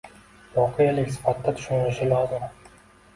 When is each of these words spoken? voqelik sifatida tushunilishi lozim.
voqelik 0.53 1.11
sifatida 1.15 1.53
tushunilishi 1.59 2.09
lozim. 2.15 2.47